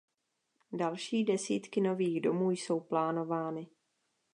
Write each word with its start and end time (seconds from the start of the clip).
Další 0.73 1.23
desítky 1.23 1.81
nových 1.81 2.21
domů 2.21 2.51
jsou 2.51 2.79
plánovány. 2.79 3.67